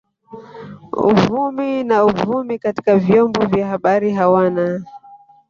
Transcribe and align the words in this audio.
Uvumi 0.97 1.79
na 1.83 2.03
uvumi 2.05 2.59
katika 2.59 2.95
vyombo 2.97 3.45
vya 3.45 3.67
habari 3.67 4.13
hawana 4.13 4.85